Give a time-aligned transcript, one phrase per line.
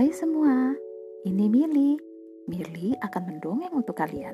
[0.00, 0.72] Hai semua,
[1.28, 1.92] ini Mili.
[2.48, 4.32] Mili akan mendongeng untuk kalian.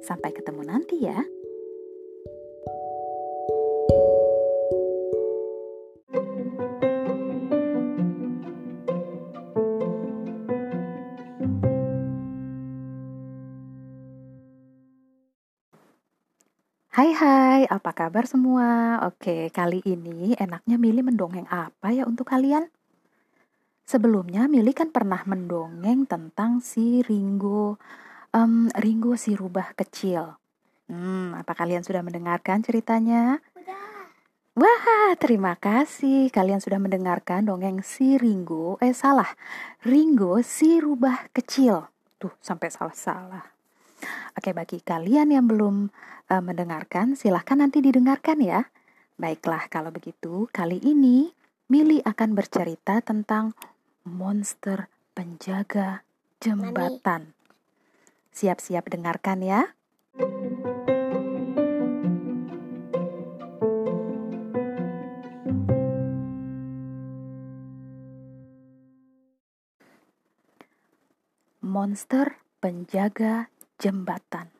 [0.00, 1.20] Sampai ketemu nanti ya.
[16.88, 18.96] Hai hai, apa kabar semua?
[19.04, 22.64] Oke, kali ini enaknya Mili mendongeng apa ya untuk kalian?
[23.90, 27.74] Sebelumnya Mili kan pernah mendongeng tentang si Ringo,
[28.30, 30.38] um, Ringo si rubah kecil.
[30.86, 33.42] Hmm, apa kalian sudah mendengarkan ceritanya?
[34.54, 38.78] Wah, terima kasih kalian sudah mendengarkan dongeng si Ringo.
[38.78, 39.34] Eh salah,
[39.82, 41.90] Ringo si rubah kecil.
[42.22, 43.42] Tuh, sampai salah-salah.
[44.38, 45.90] Oke, bagi kalian yang belum
[46.30, 48.70] uh, mendengarkan, silahkan nanti didengarkan ya.
[49.18, 51.34] Baiklah, kalau begitu, kali ini
[51.70, 53.54] Mili akan bercerita tentang
[54.10, 56.02] monster penjaga
[56.42, 57.38] jembatan.
[58.34, 59.70] Siap-siap dengarkan ya.
[71.70, 73.48] Monster penjaga
[73.80, 74.52] Jembatan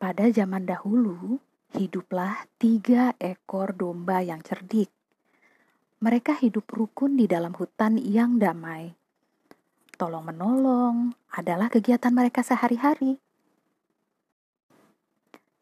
[0.00, 1.42] Pada zaman dahulu,
[1.76, 4.99] hiduplah tiga ekor domba yang cerdik.
[6.00, 8.96] Mereka hidup rukun di dalam hutan yang damai.
[10.00, 13.20] Tolong-menolong adalah kegiatan mereka sehari-hari.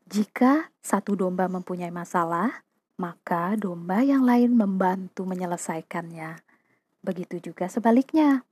[0.07, 2.63] Jika satu domba mempunyai masalah,
[3.03, 6.39] maka domba yang lain membantu menyelesaikannya.
[7.03, 8.47] Begitu juga sebaliknya.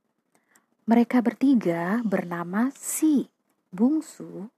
[0.90, 3.30] Mereka bertiga bernama Si
[3.70, 4.50] Bungsu,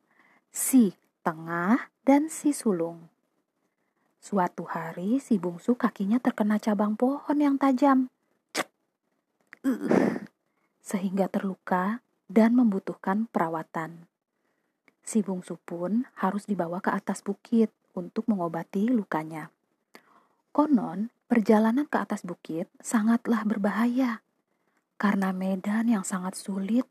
[0.48, 3.17] Si Tengah, dan Si Sulung.
[4.18, 8.10] Suatu hari si bungsu kakinya terkena cabang pohon yang tajam.
[10.82, 14.10] Sehingga terluka dan membutuhkan perawatan.
[15.02, 19.48] Si bungsu pun harus dibawa ke atas bukit untuk mengobati lukanya.
[20.52, 24.20] Konon, perjalanan ke atas bukit sangatlah berbahaya
[24.98, 26.84] karena medan yang sangat sulit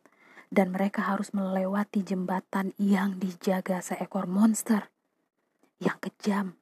[0.47, 4.87] dan mereka harus melewati jembatan yang dijaga seekor monster
[5.83, 6.55] yang kejam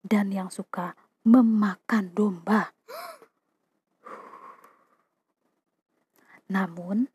[0.00, 2.72] dan yang suka memakan domba.
[6.50, 7.06] Namun,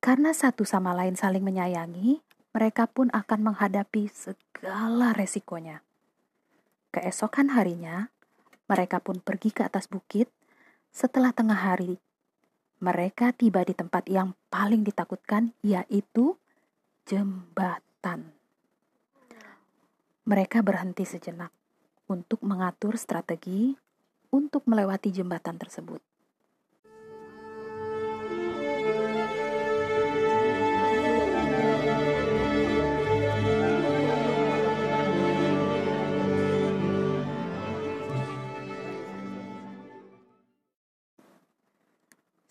[0.00, 5.84] karena satu sama lain saling menyayangi, mereka pun akan menghadapi segala resikonya.
[6.94, 8.08] Keesokan harinya,
[8.70, 10.32] mereka pun pergi ke atas bukit
[10.94, 12.00] setelah tengah hari
[12.84, 16.36] mereka tiba di tempat yang paling ditakutkan, yaitu
[17.08, 18.36] jembatan.
[20.28, 21.48] Mereka berhenti sejenak
[22.14, 23.74] untuk mengatur strategi
[24.30, 25.98] untuk melewati jembatan tersebut.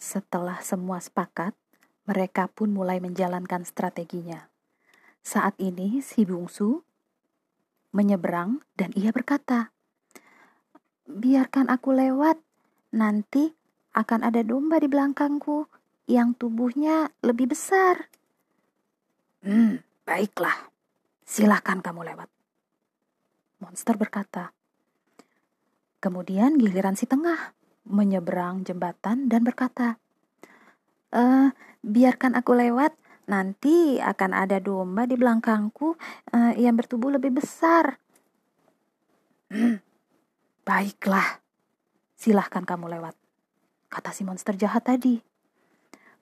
[0.04, 1.56] Setelah semua sepakat,
[2.06, 4.52] mereka pun mulai menjalankan strateginya.
[5.24, 6.84] Saat ini si bungsu
[7.94, 9.72] menyeberang dan ia berkata,
[11.08, 12.42] Biarkan aku lewat,
[12.92, 13.54] nanti
[13.94, 15.70] akan ada domba di belakangku
[16.10, 18.10] yang tubuhnya lebih besar.
[19.46, 20.74] Hmm, baiklah,
[21.24, 22.30] silahkan kamu lewat.
[23.62, 24.52] Monster berkata.
[26.04, 27.56] Kemudian giliran si tengah
[27.88, 29.96] menyeberang jembatan dan berkata,
[31.16, 31.52] uh,
[31.84, 32.96] biarkan aku lewat,
[33.28, 35.96] nanti akan ada domba di belakangku
[36.34, 38.00] uh, yang bertubuh lebih besar.
[40.68, 41.44] Baiklah,
[42.16, 43.16] silahkan kamu lewat,
[43.92, 45.20] kata si monster jahat tadi.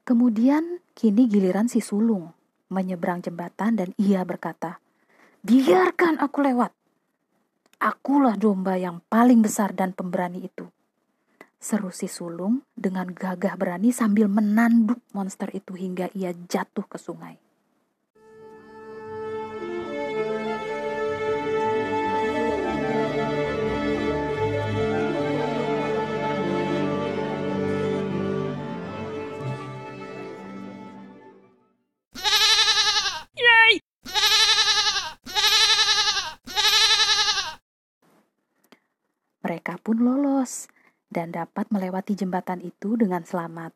[0.02, 2.34] Kemudian kini giliran si sulung
[2.74, 4.82] menyeberang jembatan dan ia berkata,
[5.46, 6.74] biarkan aku lewat.
[7.82, 10.70] Akulah domba yang paling besar dan pemberani itu.
[11.62, 17.38] Seru si sulung dengan gagah berani sambil menanduk monster itu hingga ia jatuh ke sungai.
[39.46, 40.66] Mereka pun lolos
[41.12, 43.76] dan dapat melewati jembatan itu dengan selamat.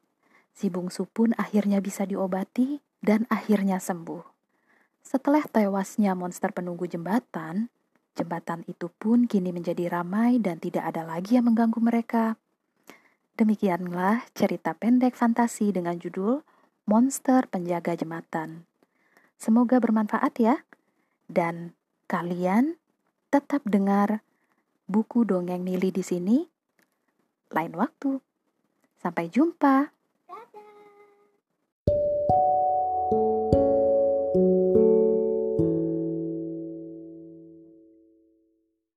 [0.56, 4.24] Si bungsu pun akhirnya bisa diobati dan akhirnya sembuh.
[5.04, 7.70] Setelah tewasnya monster penunggu jembatan,
[8.16, 12.40] jembatan itu pun kini menjadi ramai dan tidak ada lagi yang mengganggu mereka.
[13.36, 16.48] Demikianlah cerita pendek fantasi dengan judul
[16.88, 18.64] Monster Penjaga Jembatan.
[19.36, 20.64] Semoga bermanfaat ya.
[21.28, 21.76] Dan
[22.08, 22.80] kalian
[23.28, 24.24] tetap dengar
[24.88, 26.55] buku dongeng Nili di sini
[27.52, 28.22] lain waktu.
[29.02, 29.95] Sampai jumpa.